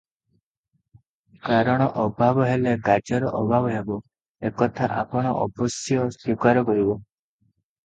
[1.49, 3.99] କାରଣ ଅଭାବ ହେଲେ କାର୍ଯ୍ୟର ଅଭାବ ହେବ,
[4.51, 6.99] ଏ କଥା ଆପଣ ଅବଶ୍ୟ ସ୍ୱୀକାର କରିବେ।